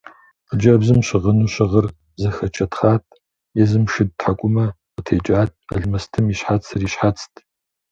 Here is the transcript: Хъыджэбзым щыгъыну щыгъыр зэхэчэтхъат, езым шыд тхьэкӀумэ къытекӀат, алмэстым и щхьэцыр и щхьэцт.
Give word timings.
Хъыджэбзым 0.47 0.99
щыгъыну 1.07 1.51
щыгъыр 1.53 1.87
зэхэчэтхъат, 2.21 3.03
езым 3.61 3.85
шыд 3.91 4.09
тхьэкӀумэ 4.17 4.65
къытекӀат, 4.93 5.51
алмэстым 5.73 6.25
и 6.33 6.35
щхьэцыр 6.37 6.81
и 6.87 6.89
щхьэцт. 6.91 7.33